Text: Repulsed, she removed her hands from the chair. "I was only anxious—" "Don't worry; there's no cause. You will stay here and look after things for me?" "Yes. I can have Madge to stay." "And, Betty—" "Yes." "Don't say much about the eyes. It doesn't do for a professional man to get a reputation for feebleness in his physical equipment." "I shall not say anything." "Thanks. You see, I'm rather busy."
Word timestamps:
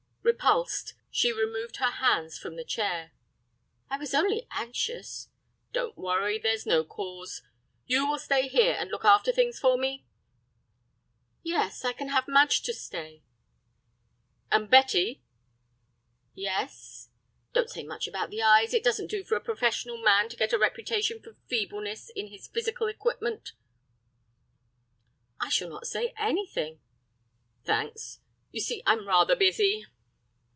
Repulsed, 0.23 0.93
she 1.09 1.33
removed 1.33 1.77
her 1.77 1.89
hands 1.89 2.37
from 2.37 2.55
the 2.55 2.63
chair. 2.63 3.11
"I 3.89 3.97
was 3.97 4.13
only 4.13 4.47
anxious—" 4.51 5.29
"Don't 5.73 5.97
worry; 5.97 6.37
there's 6.37 6.65
no 6.65 6.83
cause. 6.85 7.41
You 7.85 8.07
will 8.07 8.19
stay 8.19 8.47
here 8.47 8.75
and 8.79 8.89
look 8.91 9.03
after 9.03 9.31
things 9.31 9.59
for 9.59 9.77
me?" 9.77 10.05
"Yes. 11.43 11.83
I 11.83 11.91
can 11.91 12.09
have 12.09 12.27
Madge 12.27 12.61
to 12.61 12.73
stay." 12.73 13.23
"And, 14.51 14.69
Betty—" 14.69 15.21
"Yes." 16.33 17.09
"Don't 17.53 17.69
say 17.69 17.83
much 17.83 18.07
about 18.07 18.29
the 18.29 18.41
eyes. 18.43 18.73
It 18.73 18.83
doesn't 18.83 19.09
do 19.11 19.23
for 19.23 19.35
a 19.35 19.41
professional 19.41 20.01
man 20.01 20.29
to 20.29 20.37
get 20.37 20.53
a 20.53 20.59
reputation 20.59 21.21
for 21.21 21.35
feebleness 21.47 22.09
in 22.15 22.27
his 22.27 22.47
physical 22.47 22.87
equipment." 22.87 23.53
"I 25.41 25.49
shall 25.49 25.69
not 25.69 25.87
say 25.87 26.13
anything." 26.17 26.79
"Thanks. 27.65 28.19
You 28.51 28.61
see, 28.61 28.81
I'm 28.85 29.07
rather 29.07 29.35
busy." 29.35 29.87